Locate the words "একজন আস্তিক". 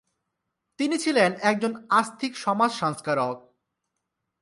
1.41-2.33